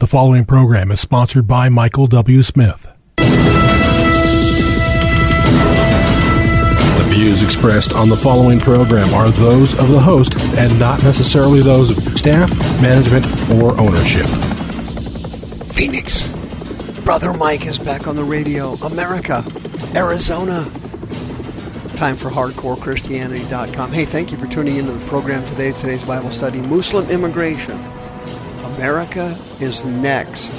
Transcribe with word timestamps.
The 0.00 0.06
following 0.06 0.46
program 0.46 0.90
is 0.90 0.98
sponsored 0.98 1.46
by 1.46 1.68
Michael 1.68 2.06
W. 2.06 2.42
Smith. 2.42 2.88
The 3.18 3.26
views 7.08 7.42
expressed 7.42 7.92
on 7.92 8.08
the 8.08 8.16
following 8.16 8.60
program 8.60 9.12
are 9.12 9.30
those 9.30 9.74
of 9.74 9.90
the 9.90 10.00
host 10.00 10.40
and 10.56 10.78
not 10.78 11.02
necessarily 11.02 11.60
those 11.60 11.90
of 11.90 12.18
staff, 12.18 12.50
management, 12.80 13.26
or 13.60 13.78
ownership. 13.78 14.24
Phoenix. 15.74 16.26
Brother 17.04 17.34
Mike 17.34 17.66
is 17.66 17.78
back 17.78 18.08
on 18.08 18.16
the 18.16 18.24
radio. 18.24 18.72
America. 18.76 19.44
Arizona. 19.94 20.64
Time 21.96 22.16
for 22.16 22.30
HardcoreChristianity.com. 22.30 23.92
Hey, 23.92 24.06
thank 24.06 24.32
you 24.32 24.38
for 24.38 24.46
tuning 24.46 24.76
into 24.76 24.92
the 24.92 25.06
program 25.08 25.44
today. 25.50 25.72
Today's 25.72 26.04
Bible 26.04 26.30
study 26.30 26.62
Muslim 26.62 27.10
immigration. 27.10 27.78
America 28.80 29.38
is 29.60 29.84
next. 29.84 30.52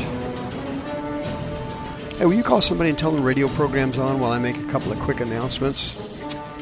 Hey, 2.20 2.28
will 2.28 2.36
you 2.36 2.44
call 2.44 2.62
somebody 2.62 2.92
and 2.92 3.00
tell 3.00 3.10
them 3.10 3.22
the 3.22 3.26
radio 3.26 3.48
program's 3.48 3.98
on 3.98 4.20
while 4.20 4.32
I 4.32 4.38
make 4.38 4.58
a 4.58 4.68
couple 4.68 4.92
of 4.92 5.00
quick 5.00 5.22
announcements? 5.22 5.94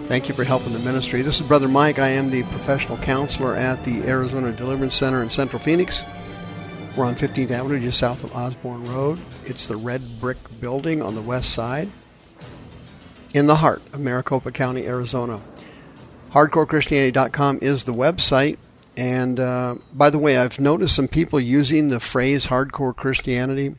Thank 0.07 0.29
you 0.29 0.35
for 0.35 0.45
helping 0.45 0.71
the 0.71 0.79
ministry. 0.79 1.21
This 1.21 1.41
is 1.41 1.45
Brother 1.45 1.67
Mike. 1.67 1.99
I 1.99 2.07
am 2.07 2.29
the 2.29 2.43
professional 2.43 2.97
counselor 2.99 3.57
at 3.57 3.83
the 3.83 4.03
Arizona 4.03 4.53
Deliverance 4.53 4.95
Center 4.95 5.21
in 5.21 5.29
Central 5.29 5.61
Phoenix. 5.61 6.05
We're 6.95 7.03
on 7.03 7.15
15th 7.15 7.51
Avenue, 7.51 7.81
just 7.81 7.99
south 7.99 8.23
of 8.23 8.33
Osborn 8.33 8.87
Road. 8.87 9.19
It's 9.43 9.67
the 9.67 9.75
red 9.75 10.01
brick 10.21 10.37
building 10.61 11.01
on 11.01 11.13
the 11.13 11.21
west 11.21 11.49
side 11.49 11.89
in 13.33 13.47
the 13.47 13.55
heart 13.57 13.81
of 13.91 13.99
Maricopa 13.99 14.51
County, 14.51 14.87
Arizona. 14.87 15.41
HardcoreChristianity.com 16.31 17.59
is 17.61 17.83
the 17.83 17.93
website. 17.93 18.59
And 18.99 19.39
uh, 19.39 19.75
by 19.93 20.09
the 20.09 20.19
way, 20.19 20.37
I've 20.37 20.59
noticed 20.59 20.93
some 20.93 21.07
people 21.07 21.39
using 21.39 21.87
the 21.87 22.01
phrase 22.01 22.47
hardcore 22.47 22.93
Christianity 22.93 23.75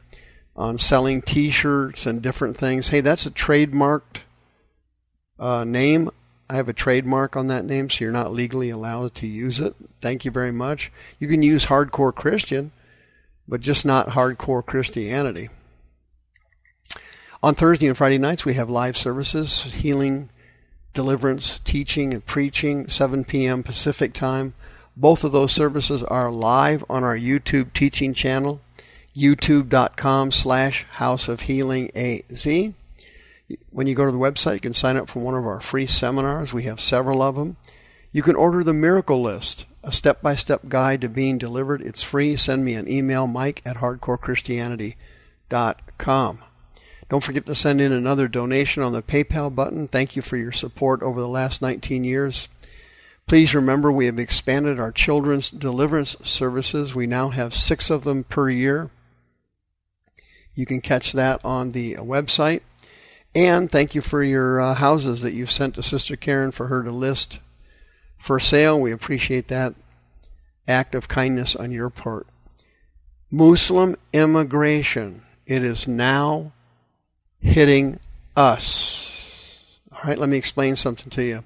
on 0.57 0.79
selling 0.79 1.21
t 1.21 1.51
shirts 1.51 2.07
and 2.07 2.23
different 2.23 2.57
things. 2.57 2.89
Hey, 2.89 3.03
that's 3.03 3.27
a 3.27 3.31
trademarked 3.31 4.23
uh, 5.39 5.65
name. 5.65 6.09
I 6.49 6.57
have 6.57 6.71
a 6.71 6.73
trademark 6.73 7.37
on 7.37 7.49
that 7.49 7.67
name, 7.67 7.91
so 7.91 8.03
you're 8.03 8.15
not 8.15 8.33
legally 8.33 8.71
allowed 8.71 9.15
to 9.17 9.27
use 9.27 9.61
it. 9.61 9.75
Thank 10.01 10.25
you 10.25 10.31
very 10.31 10.53
much. 10.53 10.91
You 11.19 11.29
can 11.29 11.43
use 11.43 11.67
hardcore 11.67 12.15
Christian, 12.15 12.73
but 13.47 13.61
just 13.61 13.85
not 13.85 14.09
hardcore 14.09 14.65
Christianity. 14.65 15.51
On 17.43 17.55
Thursday 17.55 17.89
and 17.89 17.97
Friday 17.97 18.17
nights, 18.17 18.47
we 18.47 18.55
have 18.55 18.71
live 18.71 18.97
services, 18.97 19.65
healing, 19.65 20.31
deliverance, 20.95 21.61
teaching, 21.63 22.15
and 22.15 22.25
preaching, 22.25 22.89
7 22.89 23.27
p.m. 23.27 23.63
Pacific 23.63 24.15
time. 24.15 24.55
Both 24.97 25.25
of 25.25 25.33
those 25.33 25.53
services 25.53 26.03
are 26.03 26.31
live 26.31 26.85
on 26.91 27.05
our 27.05 27.17
YouTube 27.17 27.73
teaching 27.73 28.13
channel, 28.13 28.61
youtube.com 29.17 30.33
slash 30.33 30.85
House 30.85 31.29
of 31.29 31.43
Healing 31.43 31.91
AZ. 31.95 32.47
When 33.71 33.87
you 33.87 33.95
go 33.95 34.07
to 34.07 34.13
the 34.13 34.19
website, 34.19 34.55
you 34.55 34.61
can 34.61 34.75
sign 34.75 34.97
up 34.97 35.09
for 35.09 35.21
one 35.21 35.35
of 35.35 35.47
our 35.47 35.61
free 35.61 35.87
seminars. 35.87 36.53
We 36.53 36.65
have 36.65 36.81
several 36.81 37.23
of 37.23 37.37
them. 37.37 37.57
You 38.13 38.23
can 38.23 38.37
order 38.37 38.65
the 38.65 38.73
Miracle 38.73 39.23
List, 39.23 39.67
a 39.85 39.93
step 39.93 40.21
by 40.21 40.35
step 40.35 40.69
guide 40.69 41.01
to 41.01 41.09
being 41.09 41.39
delivered. 41.39 41.81
It's 41.83 42.03
free. 42.03 42.37
Send 42.37 42.65
me 42.65 42.75
an 42.75 42.91
email, 42.91 43.27
mike 43.27 43.63
at 43.65 43.77
hardcorechristianity.com. 43.77 46.39
Don't 47.09 47.25
forget 47.25 47.47
to 47.47 47.55
send 47.57 47.81
in 47.81 47.93
another 47.93 48.29
donation 48.29 48.83
on 48.83 48.93
the 48.93 49.03
PayPal 49.03 49.53
button. 49.53 49.89
Thank 49.89 50.15
you 50.15 50.23
for 50.23 50.37
your 50.37 50.53
support 50.53 51.03
over 51.03 51.21
the 51.21 51.29
last 51.29 51.61
19 51.61 52.05
years. 52.05 52.47
Please 53.31 53.55
remember 53.55 53.93
we 53.93 54.07
have 54.07 54.19
expanded 54.19 54.81
our 54.81 54.91
children's 54.91 55.51
deliverance 55.51 56.17
services. 56.25 56.97
We 56.97 57.07
now 57.07 57.29
have 57.29 57.55
six 57.55 57.89
of 57.89 58.03
them 58.03 58.25
per 58.25 58.51
year. 58.51 58.91
You 60.53 60.67
can 60.67 60.81
catch 60.81 61.13
that 61.13 61.41
on 61.45 61.71
the 61.71 61.95
website. 61.95 62.63
And 63.33 63.71
thank 63.71 63.95
you 63.95 64.01
for 64.01 64.25
your 64.25 64.61
uh, 64.61 64.75
houses 64.75 65.23
that 65.23 65.33
you've 65.33 65.53
sent 65.53 65.77
to 65.77 65.83
Sister 65.85 66.17
Karen 66.17 66.51
for 66.51 66.67
her 66.67 66.83
to 66.83 66.91
list 66.91 67.39
for 68.19 68.41
sale. 68.41 68.81
We 68.81 68.91
appreciate 68.91 69.47
that 69.47 69.77
act 70.67 70.97
of 70.97 71.07
kindness 71.07 71.55
on 71.55 71.71
your 71.71 71.89
part. 71.89 72.27
Muslim 73.31 73.95
immigration. 74.13 75.23
It 75.47 75.63
is 75.63 75.87
now 75.87 76.51
hitting 77.39 78.01
us. 78.37 79.61
All 79.93 80.01
right, 80.05 80.19
let 80.19 80.29
me 80.29 80.37
explain 80.37 80.75
something 80.75 81.11
to 81.11 81.23
you. 81.23 81.45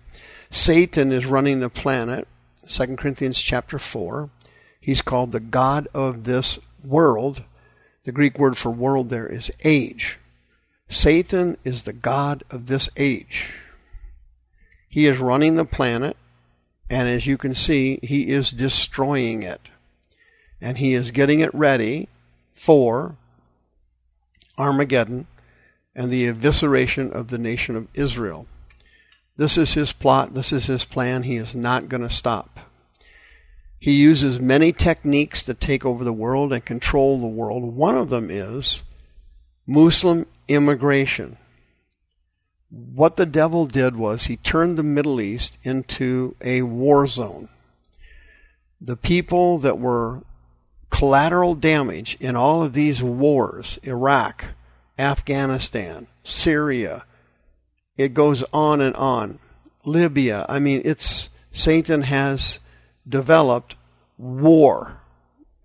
Satan 0.54 1.10
is 1.10 1.26
running 1.26 1.58
the 1.58 1.68
planet. 1.68 2.28
2 2.68 2.94
Corinthians 2.94 3.40
chapter 3.40 3.76
4. 3.76 4.30
He's 4.80 5.02
called 5.02 5.32
the 5.32 5.40
God 5.40 5.88
of 5.92 6.22
this 6.22 6.60
world. 6.84 7.42
The 8.04 8.12
Greek 8.12 8.38
word 8.38 8.56
for 8.56 8.70
world 8.70 9.08
there 9.08 9.26
is 9.26 9.50
age. 9.64 10.20
Satan 10.88 11.56
is 11.64 11.82
the 11.82 11.92
God 11.92 12.44
of 12.52 12.66
this 12.66 12.88
age. 12.96 13.52
He 14.88 15.06
is 15.06 15.18
running 15.18 15.56
the 15.56 15.64
planet, 15.64 16.16
and 16.88 17.08
as 17.08 17.26
you 17.26 17.36
can 17.36 17.56
see, 17.56 17.98
he 18.00 18.28
is 18.28 18.52
destroying 18.52 19.42
it. 19.42 19.60
And 20.60 20.78
he 20.78 20.94
is 20.94 21.10
getting 21.10 21.40
it 21.40 21.52
ready 21.52 22.08
for 22.54 23.16
Armageddon 24.56 25.26
and 25.96 26.12
the 26.12 26.28
evisceration 26.28 27.10
of 27.10 27.26
the 27.26 27.38
nation 27.38 27.74
of 27.74 27.88
Israel. 27.94 28.46
This 29.36 29.58
is 29.58 29.74
his 29.74 29.92
plot, 29.92 30.34
this 30.34 30.52
is 30.52 30.66
his 30.66 30.84
plan. 30.84 31.24
He 31.24 31.36
is 31.36 31.54
not 31.54 31.88
going 31.88 32.02
to 32.02 32.10
stop. 32.10 32.60
He 33.78 34.00
uses 34.00 34.40
many 34.40 34.72
techniques 34.72 35.42
to 35.42 35.54
take 35.54 35.84
over 35.84 36.04
the 36.04 36.12
world 36.12 36.52
and 36.52 36.64
control 36.64 37.20
the 37.20 37.26
world. 37.26 37.64
One 37.64 37.96
of 37.96 38.08
them 38.08 38.30
is 38.30 38.82
Muslim 39.66 40.26
immigration. 40.48 41.36
What 42.70 43.16
the 43.16 43.26
devil 43.26 43.66
did 43.66 43.96
was 43.96 44.24
he 44.24 44.36
turned 44.36 44.78
the 44.78 44.82
Middle 44.82 45.20
East 45.20 45.58
into 45.62 46.34
a 46.40 46.62
war 46.62 47.06
zone. 47.06 47.48
The 48.80 48.96
people 48.96 49.58
that 49.58 49.78
were 49.78 50.22
collateral 50.90 51.54
damage 51.54 52.16
in 52.20 52.36
all 52.36 52.62
of 52.62 52.72
these 52.72 53.02
wars, 53.02 53.78
Iraq, 53.82 54.44
Afghanistan, 54.98 56.06
Syria. 56.22 57.04
It 57.96 58.14
goes 58.14 58.42
on 58.52 58.80
and 58.80 58.94
on. 58.96 59.38
Libya. 59.84 60.46
I 60.48 60.58
mean, 60.58 60.82
it's 60.84 61.28
Satan 61.50 62.02
has 62.02 62.58
developed 63.08 63.76
war. 64.18 65.00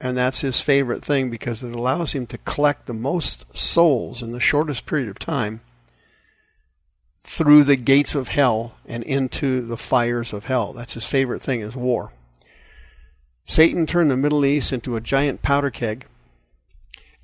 And 0.02 0.18
that's 0.18 0.42
his 0.42 0.62
favorite 0.62 1.04
thing 1.04 1.30
because 1.30 1.64
it 1.64 1.76
allows 1.76 2.14
him 2.14 2.26
to 2.28 2.38
collect 2.40 2.86
the 2.86 2.94
most 2.94 3.46
souls 3.56 4.22
in 4.22 4.32
the 4.32 4.40
shortest 4.40 4.86
period 4.86 5.10
of 5.10 5.20
time 5.20 5.62
through 7.22 7.64
the 7.64 7.76
gates 7.76 8.16
of 8.16 8.30
hell 8.30 8.76
and 8.88 9.04
into 9.04 9.62
the 9.62 9.78
fires 9.78 10.32
of 10.32 10.46
hell. 10.46 10.72
That's 10.72 10.94
his 10.94 11.06
favorite 11.06 11.42
thing 11.42 11.60
is 11.60 11.76
war. 11.76 12.14
Satan 13.44 13.86
turned 13.86 14.10
the 14.10 14.16
Middle 14.16 14.46
East 14.46 14.72
into 14.72 14.96
a 14.96 15.02
giant 15.02 15.42
powder 15.42 15.70
keg. 15.70 16.06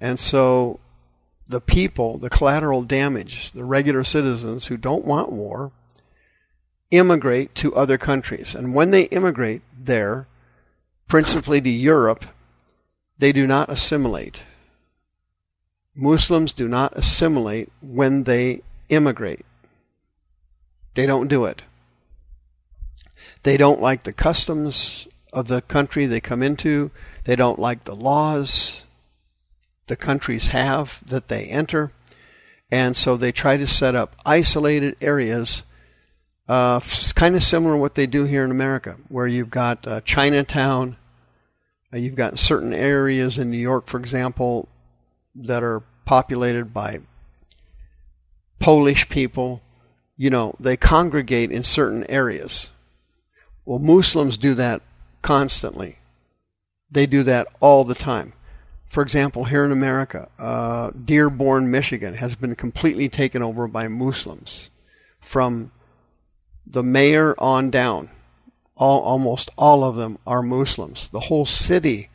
And 0.02 0.20
so 0.20 0.80
the 1.48 1.62
people, 1.62 2.18
the 2.18 2.30
collateral 2.30 2.84
damage, 2.84 3.52
the 3.52 3.64
regular 3.64 4.04
citizens 4.04 4.68
who 4.68 4.78
don't 4.78 5.06
want 5.06 5.32
war, 5.32 5.72
immigrate 6.92 7.54
to 7.56 7.76
other 7.76 7.98
countries. 7.98 8.56
And 8.56 8.74
when 8.74 8.92
they 8.92 9.04
immigrate 9.04 9.62
there, 9.78 10.28
principally 11.08 11.62
to 11.62 11.70
Europe, 11.70 12.26
they 13.18 13.32
do 13.32 13.46
not 13.46 13.70
assimilate. 13.70 14.44
Muslims 15.96 16.52
do 16.52 16.68
not 16.68 16.98
assimilate 16.98 17.72
when 17.82 18.24
they 18.24 18.62
immigrate. 18.90 19.46
They 20.96 21.06
don't 21.06 21.28
do 21.28 21.46
it. 21.46 21.62
They 23.44 23.58
don't 23.58 23.82
like 23.82 24.04
the 24.04 24.14
customs 24.14 25.08
of 25.32 25.48
the 25.48 25.62
country 25.62 26.06
they 26.06 26.20
come 26.20 26.42
into. 26.42 26.92
They 27.26 27.36
don't 27.36 27.60
like 27.60 27.84
the 27.84 27.96
laws 27.96 28.85
the 29.88 29.96
countries 29.96 30.50
have 30.50 31.02
that 31.06 31.28
they 31.28 31.46
enter. 31.46 31.92
And 32.72 32.98
so 32.98 33.16
they 33.16 33.32
try 33.32 33.58
to 33.58 33.68
set 33.68 33.96
up 33.96 34.16
isolated 34.26 34.98
areas, 35.02 35.64
uh, 36.48 36.80
kind 37.14 37.36
of 37.36 37.44
similar 37.44 37.76
to 37.76 37.80
what 37.80 37.96
they 37.96 38.08
do 38.08 38.26
here 38.26 38.44
in 38.44 38.52
America, 38.52 38.98
where 39.08 39.28
you've 39.28 39.52
got 39.52 39.88
uh, 39.88 40.02
Chinatown, 40.02 40.98
uh, 41.94 41.98
you've 41.98 42.16
got 42.16 42.40
certain 42.40 42.74
areas 42.74 43.38
in 43.38 43.52
New 43.52 43.58
York, 43.58 43.88
for 43.88 44.00
example, 44.00 44.68
that 45.36 45.64
are 45.64 45.84
populated 46.06 46.74
by 46.74 47.00
Polish 48.60 49.08
people. 49.10 49.62
You 50.18 50.30
know, 50.30 50.56
they 50.60 50.78
congregate 50.78 51.52
in 51.52 51.64
certain 51.64 52.06
areas. 52.10 52.70
Well, 53.66 53.80
Muslims 53.80 54.38
do 54.38 54.54
that 54.56 54.82
constantly. 55.22 56.00
They 56.90 57.06
do 57.06 57.24
that 57.24 57.48
all 57.60 57.84
the 57.84 57.96
time. 57.96 58.34
For 58.88 59.04
example, 59.04 59.44
here 59.46 59.66
in 59.66 59.72
America, 59.72 60.30
uh, 60.40 60.92
Dearborn, 60.92 61.70
Michigan 61.70 62.14
has 62.16 62.36
been 62.36 62.56
completely 62.56 63.10
taken 63.10 63.42
over 63.42 63.68
by 63.68 63.88
Muslims 63.88 64.70
from 65.20 65.72
the 66.66 66.84
mayor 66.84 67.36
on 67.38 67.70
down. 67.70 68.10
All, 68.78 69.02
almost 69.02 69.50
all 69.58 69.84
of 69.84 69.96
them 69.96 70.18
are 70.26 70.42
Muslims. 70.42 71.10
The 71.10 71.22
whole 71.22 71.46
city 71.46 72.10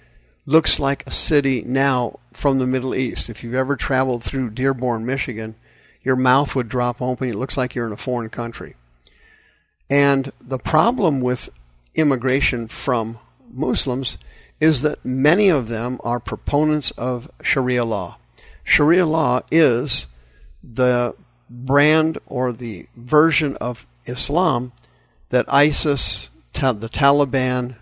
looks 0.47 0.81
like 0.81 1.07
a 1.07 1.11
city 1.11 1.63
now 1.63 2.19
from 2.33 2.59
the 2.59 2.67
Middle 2.67 2.95
East. 2.95 3.29
If 3.31 3.43
you've 3.43 3.55
ever 3.55 3.77
traveled 3.77 4.23
through 4.23 4.51
Dearborn, 4.51 5.07
Michigan, 5.07 5.57
your 6.03 6.17
mouth 6.17 6.55
would 6.55 6.69
drop 6.69 7.01
open. 7.01 7.29
It 7.29 7.35
looks 7.35 7.57
like 7.57 7.75
you're 7.75 7.87
in 7.87 7.93
a 7.93 7.97
foreign 7.97 8.31
country. 8.31 8.75
And 9.91 10.33
the 10.41 10.59
problem 10.59 11.21
with 11.21 11.51
immigration 11.95 12.69
from 12.69 13.19
Muslims 13.51 14.19
is 14.61 14.83
that 14.83 15.05
many 15.05 15.49
of 15.49 15.69
them 15.69 15.99
are 16.05 16.21
proponents 16.21 16.91
of 16.93 17.31
Sharia 17.43 17.85
law. 17.85 18.19
Sharia 18.63 19.07
law 19.07 19.41
is 19.51 20.07
the 20.63 21.15
brand 21.49 22.19
or 22.27 22.53
the 22.53 22.87
version 22.95 23.57
of 23.57 23.87
Islam 24.05 24.73
that 25.31 25.53
ISIS, 25.53 26.29
the 26.53 26.89
Taliban, 26.89 27.77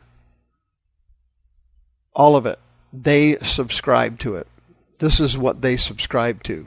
all 2.15 2.37
of 2.37 2.47
it, 2.47 2.59
they 2.93 3.37
subscribe 3.39 4.19
to 4.21 4.37
it. 4.37 4.47
This 4.99 5.21
is 5.21 5.37
what 5.37 5.63
they 5.63 5.77
subscribe 5.77 6.43
to. 6.45 6.67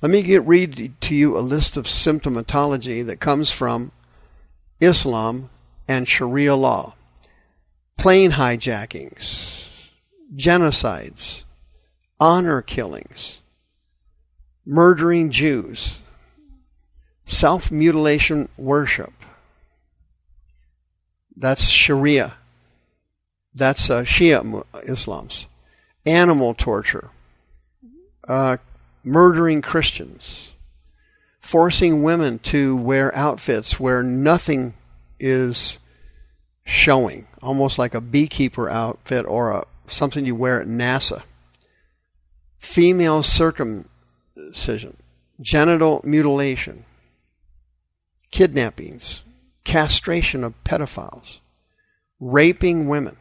Let 0.00 0.10
me 0.10 0.22
get, 0.22 0.46
read 0.46 0.92
to 1.00 1.14
you 1.14 1.36
a 1.36 1.40
list 1.40 1.76
of 1.76 1.86
symptomatology 1.86 3.04
that 3.06 3.20
comes 3.20 3.50
from 3.50 3.92
Islam 4.80 5.50
and 5.88 6.08
Sharia 6.08 6.54
law. 6.56 6.94
Plane 7.96 8.32
hijackings, 8.32 9.68
genocides, 10.34 11.44
honor 12.20 12.60
killings, 12.62 13.38
murdering 14.66 15.30
Jews, 15.30 16.00
self 17.26 17.70
mutilation 17.70 18.48
worship. 18.56 19.12
That's 21.36 21.68
Sharia. 21.68 22.34
That's 23.54 23.88
uh, 23.88 24.02
Shia 24.02 24.64
Islam's. 24.88 25.46
Animal 26.06 26.54
torture, 26.54 27.10
uh, 28.28 28.58
murdering 29.02 29.62
Christians, 29.62 30.52
forcing 31.40 32.02
women 32.02 32.40
to 32.40 32.76
wear 32.76 33.14
outfits 33.16 33.80
where 33.80 34.02
nothing 34.02 34.74
is 35.18 35.78
showing, 36.64 37.26
almost 37.42 37.78
like 37.78 37.94
a 37.94 38.00
beekeeper 38.00 38.68
outfit 38.70 39.26
or 39.26 39.52
a, 39.52 39.64
something 39.86 40.24
you 40.24 40.34
wear 40.34 40.60
at 40.60 40.68
NASA. 40.68 41.22
Female 42.56 43.22
circumcision, 43.22 44.96
genital 45.40 46.00
mutilation, 46.04 46.84
kidnappings, 48.30 49.22
castration 49.64 50.42
of 50.42 50.54
pedophiles, 50.64 51.38
raping 52.18 52.88
women, 52.88 53.16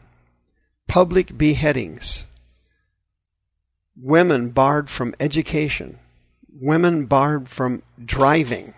public 0.88 1.38
beheadings, 1.38 2.26
women 3.96 4.50
barred 4.50 4.90
from 4.90 5.14
education, 5.20 6.00
women 6.52 7.06
barred 7.06 7.50
from 7.50 7.84
driving, 8.04 8.74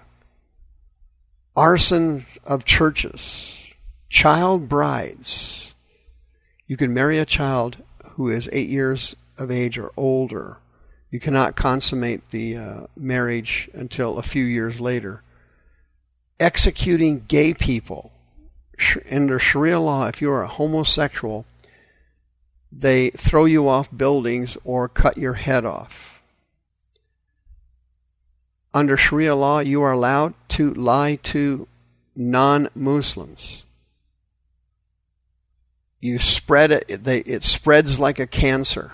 arson 1.56 2.26
of 2.44 2.66
churches, 2.66 3.65
child 4.10 4.70
brides. 4.70 5.74
You 6.68 6.78
can 6.78 6.94
marry 6.94 7.20
a 7.20 7.26
child 7.26 7.78
who 8.12 8.30
is 8.30 8.50
eight 8.52 8.70
years 8.70 9.16
of 9.38 9.52
age 9.52 9.78
or 9.78 9.92
older. 9.98 10.58
You 11.12 11.20
cannot 11.20 11.56
consummate 11.56 12.30
the 12.32 12.58
uh, 12.58 12.88
marriage 12.96 13.70
until 13.74 14.18
a 14.18 14.24
few 14.24 14.44
years 14.44 14.82
later 14.82 15.22
executing 16.40 17.24
gay 17.28 17.54
people. 17.54 18.12
Under 19.10 19.40
Sharia 19.40 19.80
law, 19.80 20.08
if 20.08 20.22
you 20.22 20.30
are 20.32 20.44
a 20.44 20.48
homosexual, 20.48 21.46
they 22.72 23.10
throw 23.12 23.46
you 23.46 23.70
off 23.70 23.96
buildings 23.96 24.58
or 24.64 24.90
cut 24.90 25.18
your 25.18 25.36
head 25.36 25.64
off. 25.64 26.22
Under 28.74 28.98
Sharia 28.98 29.36
law, 29.36 29.60
you 29.60 29.82
are 29.82 29.94
allowed 29.94 30.34
to 30.50 30.74
lie 30.74 31.16
to 31.24 31.68
non 32.18 32.68
Muslims. 32.76 33.64
You 36.00 36.20
spread 36.20 36.72
it, 36.72 37.08
it 37.08 37.44
spreads 37.44 38.00
like 38.00 38.20
a 38.20 38.28
cancer. 38.28 38.94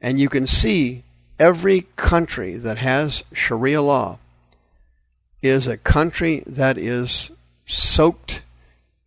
And 0.00 0.20
you 0.20 0.28
can 0.28 0.46
see 0.46 1.04
every 1.38 1.86
country 1.96 2.56
that 2.56 2.78
has 2.78 3.24
Sharia 3.32 3.82
law 3.82 4.18
is 5.42 5.66
a 5.66 5.76
country 5.76 6.42
that 6.46 6.76
is 6.76 7.30
soaked 7.66 8.42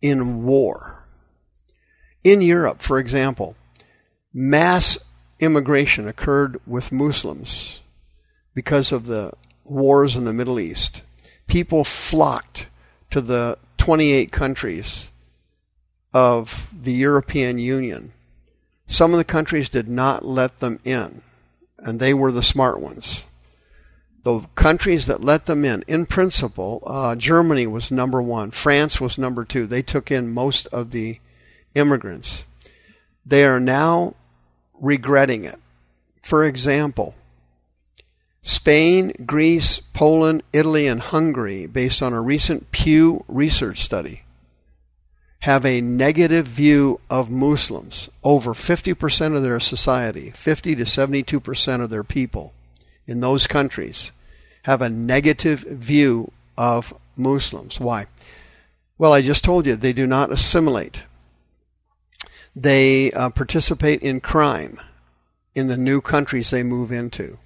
in 0.00 0.44
war. 0.44 1.06
In 2.24 2.40
Europe, 2.40 2.80
for 2.80 2.98
example, 2.98 3.56
mass 4.32 4.98
immigration 5.40 6.08
occurred 6.08 6.60
with 6.66 6.92
Muslims 6.92 7.80
because 8.54 8.92
of 8.92 9.06
the 9.06 9.32
wars 9.64 10.16
in 10.16 10.24
the 10.24 10.32
Middle 10.32 10.60
East. 10.60 11.02
People 11.46 11.84
flocked 11.84 12.66
to 13.10 13.20
the 13.20 13.58
28 13.78 14.30
countries 14.30 15.10
of 16.12 16.70
the 16.72 16.92
European 16.92 17.58
Union. 17.58 18.12
Some 18.86 19.12
of 19.12 19.18
the 19.18 19.24
countries 19.24 19.68
did 19.68 19.88
not 19.88 20.24
let 20.24 20.58
them 20.58 20.78
in, 20.84 21.22
and 21.78 21.98
they 21.98 22.12
were 22.12 22.32
the 22.32 22.42
smart 22.42 22.80
ones 22.80 23.24
the 24.24 24.40
countries 24.54 25.06
that 25.06 25.22
let 25.22 25.46
them 25.46 25.64
in, 25.64 25.82
in 25.88 26.06
principle, 26.06 26.82
uh, 26.86 27.16
Germany 27.16 27.66
was 27.66 27.90
number 27.90 28.22
one, 28.22 28.50
France 28.50 29.00
was 29.00 29.18
number 29.18 29.44
two. 29.44 29.66
They 29.66 29.82
took 29.82 30.10
in 30.10 30.32
most 30.32 30.66
of 30.68 30.90
the 30.90 31.18
immigrants. 31.74 32.44
They 33.26 33.44
are 33.44 33.60
now 33.60 34.14
regretting 34.74 35.44
it. 35.44 35.56
For 36.22 36.44
example, 36.44 37.14
Spain, 38.42 39.12
Greece, 39.26 39.80
Poland, 39.92 40.42
Italy, 40.52 40.86
and 40.86 41.00
Hungary, 41.00 41.66
based 41.66 42.02
on 42.02 42.12
a 42.12 42.20
recent 42.20 42.70
Pew 42.70 43.24
Research 43.26 43.82
study, 43.82 44.21
have 45.42 45.66
a 45.66 45.80
negative 45.80 46.46
view 46.46 47.00
of 47.10 47.28
Muslims. 47.28 48.08
Over 48.22 48.54
50% 48.54 49.36
of 49.36 49.42
their 49.42 49.58
society, 49.58 50.30
50 50.30 50.76
to 50.76 50.84
72% 50.84 51.82
of 51.82 51.90
their 51.90 52.04
people 52.04 52.54
in 53.08 53.18
those 53.18 53.48
countries 53.48 54.12
have 54.62 54.80
a 54.80 54.88
negative 54.88 55.60
view 55.60 56.30
of 56.56 56.94
Muslims. 57.16 57.80
Why? 57.80 58.06
Well, 58.98 59.12
I 59.12 59.20
just 59.20 59.42
told 59.42 59.66
you 59.66 59.74
they 59.74 59.92
do 59.92 60.06
not 60.06 60.30
assimilate. 60.30 61.02
They 62.54 63.10
uh, 63.10 63.30
participate 63.30 64.00
in 64.00 64.20
crime 64.20 64.78
in 65.56 65.66
the 65.66 65.76
new 65.76 66.00
countries 66.00 66.50
they 66.50 66.62
move 66.62 66.92
into. 66.92 67.38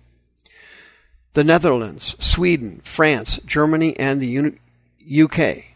The 1.33 1.45
Netherlands, 1.45 2.15
Sweden, 2.19 2.83
France, 2.85 3.41
Germany, 3.47 3.99
and 3.99 4.21
the 4.21 4.53
UK, 5.25 5.76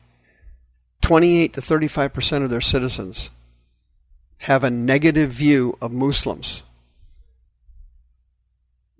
28 1.00 1.52
to 1.54 1.60
35 1.60 2.12
percent 2.12 2.44
of 2.44 2.50
their 2.50 2.60
citizens 2.60 3.30
have 4.38 4.64
a 4.64 4.70
negative 4.70 5.30
view 5.30 5.76
of 5.82 5.92
Muslims. 5.92 6.62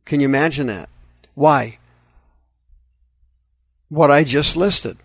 Can 0.05 0.21
you 0.21 0.27
imagine 0.27 0.67
that? 0.67 0.91
Why? 1.35 1.79
What 3.89 4.11
I 4.11 4.25
just 4.25 4.57
listed. 4.57 4.99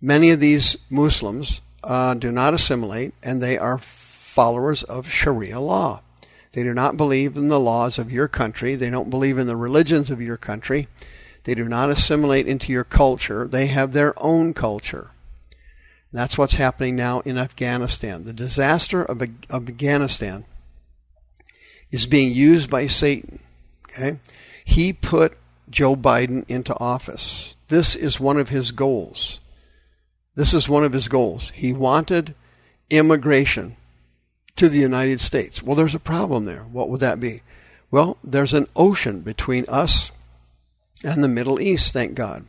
Many 0.00 0.30
of 0.30 0.40
these 0.40 0.76
Muslims 0.90 1.62
uh, 1.82 2.14
do 2.14 2.30
not 2.30 2.52
assimilate 2.52 3.14
and 3.22 3.40
they 3.40 3.56
are 3.56 3.78
followers 3.78 4.82
of 4.82 5.10
Sharia 5.10 5.60
law. 5.60 6.02
They 6.52 6.62
do 6.62 6.74
not 6.74 6.96
believe 6.96 7.36
in 7.36 7.48
the 7.48 7.58
laws 7.58 7.98
of 7.98 8.12
your 8.12 8.28
country. 8.28 8.74
They 8.74 8.90
don't 8.90 9.08
believe 9.08 9.38
in 9.38 9.46
the 9.46 9.56
religions 9.56 10.10
of 10.10 10.20
your 10.20 10.36
country. 10.36 10.88
They 11.44 11.54
do 11.54 11.64
not 11.64 11.90
assimilate 11.90 12.46
into 12.46 12.70
your 12.70 12.84
culture. 12.84 13.46
They 13.46 13.66
have 13.68 13.92
their 13.92 14.12
own 14.22 14.52
culture. 14.52 15.12
That's 16.14 16.38
what's 16.38 16.54
happening 16.54 16.96
now 16.96 17.20
in 17.20 17.36
Afghanistan. 17.36 18.24
The 18.24 18.32
disaster 18.32 19.04
of, 19.04 19.20
of 19.20 19.68
Afghanistan 19.68 20.46
is 21.90 22.06
being 22.06 22.32
used 22.32 22.70
by 22.70 22.86
Satan 22.86 23.40
Okay? 23.94 24.18
He 24.64 24.92
put 24.92 25.36
Joe 25.70 25.96
Biden 25.96 26.44
into 26.48 26.78
office. 26.78 27.54
This 27.68 27.96
is 27.96 28.20
one 28.20 28.38
of 28.38 28.48
his 28.48 28.72
goals. 28.72 29.40
This 30.34 30.52
is 30.52 30.68
one 30.68 30.84
of 30.84 30.92
his 30.92 31.08
goals. 31.08 31.50
He 31.50 31.72
wanted 31.72 32.34
immigration 32.90 33.76
to 34.56 34.68
the 34.68 34.78
United 34.78 35.20
States. 35.20 35.62
Well, 35.62 35.76
there's 35.76 35.94
a 35.94 36.00
problem 36.00 36.44
there. 36.44 36.62
What 36.62 36.88
would 36.88 37.00
that 37.00 37.20
be? 37.20 37.42
Well, 37.90 38.18
there's 38.24 38.54
an 38.54 38.66
ocean 38.74 39.20
between 39.20 39.64
us 39.68 40.10
and 41.04 41.22
the 41.22 41.28
Middle 41.28 41.60
East, 41.60 41.92
thank 41.92 42.14
God. 42.14 42.44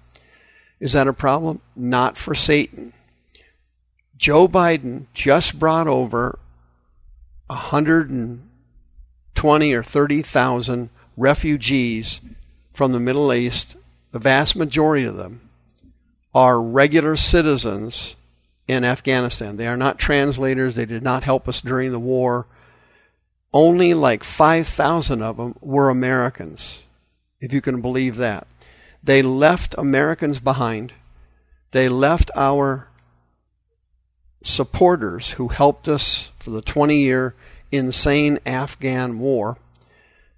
Is 0.79 0.93
that 0.93 1.07
a 1.07 1.13
problem? 1.13 1.62
Not 1.75 2.17
for 2.17 2.34
Satan. 2.34 2.93
Joe 4.17 4.48
Biden 4.48 5.07
just 5.13 5.60
brought 5.60 5.88
over 5.88 6.39
120 7.48 9.74
or 9.74 9.84
30,000 9.84 10.89
refugees 11.17 12.22
from 12.74 12.91
the 12.91 13.00
Middle 13.00 13.34
East, 13.34 13.75
the 14.12 14.19
vast 14.19 14.55
majority 14.55 15.05
of 15.05 15.17
them, 15.17 15.50
are 16.34 16.62
regular 16.62 17.15
citizens 17.15 18.15
in 18.67 18.84
Afghanistan. 18.84 19.57
They 19.57 19.67
are 19.67 19.77
not 19.77 20.00
translators. 20.00 20.75
They 20.75 20.86
did 20.86 21.03
not 21.03 21.24
help 21.24 21.48
us 21.48 21.62
during 21.62 21.91
the 21.91 22.00
war. 22.00 22.48
only 23.55 23.93
like 23.93 24.22
5,000 24.22 25.22
of 25.22 25.38
them 25.38 25.55
were 25.62 25.89
Americans, 25.89 26.84
if 27.39 27.53
you 27.53 27.62
can 27.62 27.81
believe 27.81 28.17
that. 28.17 28.45
They 29.01 29.22
left 29.22 29.74
Americans 29.77 30.41
behind. 30.41 30.91
They 31.72 31.88
left 31.88 32.29
our 32.36 32.89
supporters 34.46 35.32
who 35.32 35.48
helped 35.48 35.88
us 35.88 36.30
for 36.40 36.52
the 36.52 36.62
20 36.62 36.98
year 36.98 37.34
insane 37.72 38.40
Afghan 38.46 39.20
war. 39.20 39.58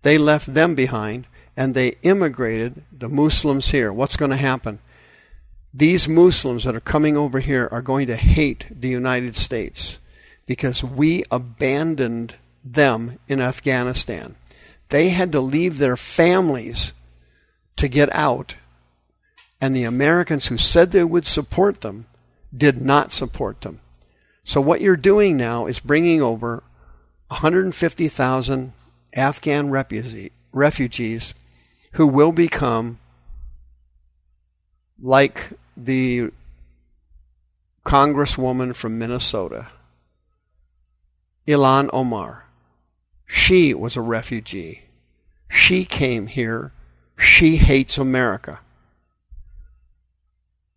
They 0.02 0.18
left 0.18 0.54
them 0.54 0.76
behind 0.76 1.28
and 1.56 1.76
they 1.76 1.96
immigrated 2.04 2.84
the 2.92 3.10
Muslims 3.10 3.70
here. 3.70 3.92
What's 3.92 4.16
going 4.16 4.32
to 4.32 4.38
happen? 4.38 4.80
These 5.74 6.08
Muslims 6.08 6.64
that 6.64 6.76
are 6.76 6.80
coming 6.80 7.18
over 7.18 7.40
here 7.40 7.68
are 7.72 7.82
going 7.82 8.08
to 8.08 8.16
hate 8.16 8.66
the 8.72 8.88
United 8.88 9.36
States 9.36 10.00
because 10.46 10.84
we 10.84 11.24
abandoned 11.30 12.36
them 12.64 13.20
in 13.28 13.42
Afghanistan. 13.42 14.38
They 14.90 15.10
had 15.10 15.34
to 15.34 15.42
leave 15.42 15.78
their 15.78 15.98
families 15.98 16.94
to 17.76 17.88
get 17.88 18.14
out, 18.16 18.56
and 19.60 19.76
the 19.76 19.84
Americans 19.84 20.48
who 20.48 20.58
said 20.58 20.92
they 20.92 21.04
would 21.04 21.28
support 21.28 21.82
them 21.82 22.06
did 22.56 22.82
not 22.82 23.12
support 23.12 23.62
them. 23.62 23.82
So, 24.48 24.62
what 24.62 24.80
you're 24.80 24.96
doing 24.96 25.36
now 25.36 25.66
is 25.66 25.82
bringing 25.82 26.22
over 26.22 26.64
150,000 27.28 28.72
Afghan 29.14 29.70
refugees 29.70 31.34
who 31.92 32.08
will 32.08 32.32
become 32.32 32.98
like 35.02 35.50
the 35.76 36.32
congresswoman 37.86 38.74
from 38.74 38.98
Minnesota, 38.98 39.68
Ilhan 41.46 41.90
Omar. 41.92 42.46
She 43.26 43.74
was 43.74 43.98
a 43.98 44.02
refugee. 44.02 44.84
She 45.50 45.84
came 45.84 46.28
here. 46.28 46.72
She 47.18 47.58
hates 47.58 47.98
America. 47.98 48.62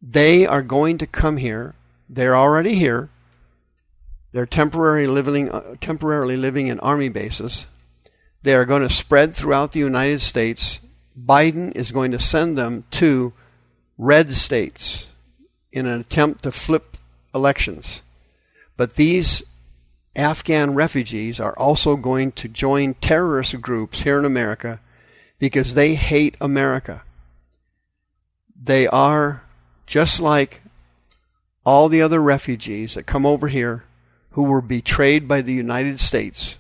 They 0.03 0.45
are 0.45 0.63
going 0.63 0.99
to 0.99 1.07
come 1.07 1.37
here. 1.37 1.77
They're 2.09 2.35
already 2.35 2.75
here. 2.75 3.11
They're 4.33 4.47
temporarily 4.47 5.07
living, 5.07 5.51
uh, 5.51 5.75
temporarily 5.81 6.37
living 6.37 6.69
in 6.69 6.79
army 6.81 7.09
bases. 7.09 7.67
They 8.43 8.55
are 8.55 8.65
going 8.65 8.83
to 8.83 8.95
spread 8.95 9.35
throughout 9.35 9.73
the 9.73 9.81
United 9.81 10.21
States. 10.21 10.79
Biden 11.19 11.77
is 11.77 11.93
going 11.93 12.13
to 12.13 12.19
send 12.19 12.57
them 12.57 12.85
to 12.93 13.33
red 13.99 14.33
states 14.33 15.07
in 15.73 15.87
an 15.87 16.01
attempt 16.01 16.45
to 16.45 16.53
flip 16.53 16.97
elections. 17.35 18.03
But 18.77 18.95
these 18.95 19.43
Afghan 20.17 20.75
refugees 20.75 21.39
are 21.39 21.57
also 21.59 21.97
going 21.97 22.33
to 22.33 22.49
join 22.49 22.95
terrorist 22.95 23.61
groups 23.61 24.03
here 24.03 24.19
in 24.19 24.25
America 24.25 24.81
because 25.39 25.75
they 25.75 25.95
hate 25.95 26.37
America. 26.41 27.03
They 28.63 28.87
are 28.87 29.45
just 29.87 30.21
like 30.21 30.63
all 31.65 31.89
the 31.89 32.03
other 32.03 32.21
refugees 32.21 32.95
that 32.95 33.05
come 33.05 33.27
over 33.27 33.49
here 33.49 33.85
who 34.33 34.45
were 34.45 34.61
betrayed 34.61 35.27
by 35.27 35.43
the 35.43 35.53
United 35.53 35.99
States 36.01 36.57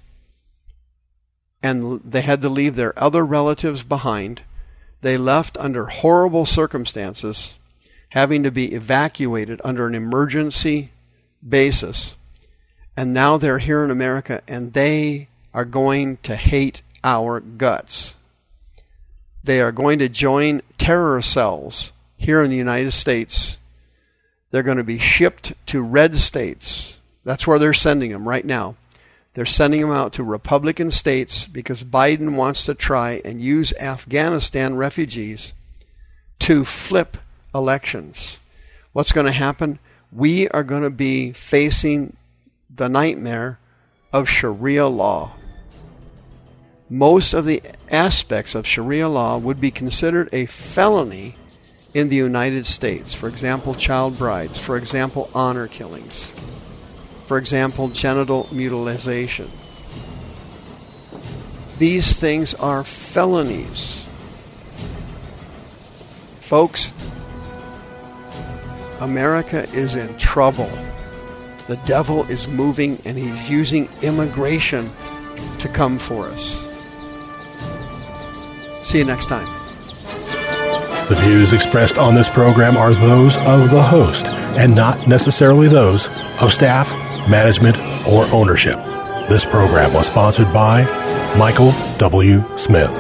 and 1.62 2.00
they 2.02 2.22
had 2.22 2.42
to 2.42 2.48
leave 2.48 2.76
their 2.76 2.98
other 2.98 3.24
relatives 3.24 3.82
behind. 3.82 4.42
They 5.02 5.16
left 5.16 5.56
under 5.58 5.86
horrible 5.86 6.46
circumstances, 6.46 7.54
having 8.10 8.42
to 8.42 8.50
be 8.50 8.72
evacuated 8.72 9.60
under 9.64 9.86
an 9.86 9.94
emergency 9.94 10.90
basis. 11.46 12.14
And 12.96 13.12
now 13.12 13.36
they're 13.36 13.58
here 13.58 13.84
in 13.84 13.90
America 13.90 14.42
and 14.48 14.72
they 14.72 15.28
are 15.52 15.64
going 15.64 16.18
to 16.18 16.36
hate 16.36 16.82
our 17.02 17.40
guts. 17.40 18.14
They 19.42 19.60
are 19.60 19.72
going 19.72 19.98
to 20.00 20.08
join 20.08 20.60
terror 20.76 21.22
cells 21.22 21.92
here 22.16 22.42
in 22.42 22.50
the 22.50 22.56
United 22.56 22.92
States. 22.92 23.58
They're 24.50 24.62
going 24.62 24.76
to 24.76 24.84
be 24.84 24.98
shipped 24.98 25.54
to 25.66 25.80
red 25.80 26.16
states 26.16 26.96
that's 27.24 27.46
where 27.46 27.58
they're 27.58 27.74
sending 27.74 28.10
them 28.10 28.28
right 28.28 28.44
now. 28.44 28.76
They're 29.34 29.46
sending 29.46 29.80
them 29.80 29.92
out 29.92 30.14
to 30.14 30.24
Republican 30.24 30.90
states 30.90 31.46
because 31.46 31.84
Biden 31.84 32.36
wants 32.36 32.64
to 32.64 32.74
try 32.74 33.20
and 33.24 33.40
use 33.40 33.72
Afghanistan 33.74 34.76
refugees 34.76 35.52
to 36.40 36.64
flip 36.64 37.16
elections. 37.54 38.38
What's 38.92 39.12
going 39.12 39.26
to 39.26 39.32
happen? 39.32 39.78
We 40.10 40.48
are 40.48 40.64
going 40.64 40.82
to 40.82 40.90
be 40.90 41.32
facing 41.32 42.16
the 42.74 42.88
nightmare 42.88 43.60
of 44.12 44.28
Sharia 44.28 44.88
law. 44.88 45.32
Most 46.88 47.34
of 47.34 47.44
the 47.44 47.62
aspects 47.88 48.56
of 48.56 48.66
Sharia 48.66 49.08
law 49.08 49.38
would 49.38 49.60
be 49.60 49.70
considered 49.70 50.28
a 50.32 50.46
felony 50.46 51.36
in 51.94 52.08
the 52.08 52.16
United 52.16 52.66
States. 52.66 53.14
For 53.14 53.28
example, 53.28 53.76
child 53.76 54.18
brides. 54.18 54.58
For 54.58 54.76
example, 54.76 55.30
honor 55.32 55.68
killings 55.68 56.32
for 57.30 57.38
example, 57.38 57.88
genital 57.90 58.48
mutilation. 58.50 59.48
These 61.78 62.14
things 62.14 62.54
are 62.54 62.82
felonies. 62.82 64.02
Folks, 66.40 66.92
America 68.98 69.62
is 69.72 69.94
in 69.94 70.18
trouble. 70.18 70.68
The 71.68 71.76
devil 71.86 72.24
is 72.24 72.48
moving 72.48 73.00
and 73.04 73.16
he's 73.16 73.48
using 73.48 73.88
immigration 74.02 74.90
to 75.60 75.68
come 75.68 76.00
for 76.00 76.26
us. 76.26 76.66
See 78.82 78.98
you 78.98 79.04
next 79.04 79.26
time. 79.26 79.46
The 81.08 81.14
views 81.20 81.52
expressed 81.52 81.96
on 81.96 82.16
this 82.16 82.28
program 82.28 82.76
are 82.76 82.92
those 82.92 83.36
of 83.36 83.70
the 83.70 83.84
host 83.84 84.26
and 84.26 84.74
not 84.74 85.06
necessarily 85.06 85.68
those 85.68 86.08
of 86.40 86.52
staff 86.52 86.90
management, 87.30 87.78
or 88.06 88.24
ownership. 88.26 88.76
This 89.28 89.44
program 89.44 89.94
was 89.94 90.06
sponsored 90.06 90.52
by 90.52 90.82
Michael 91.38 91.72
W. 91.98 92.44
Smith. 92.58 92.90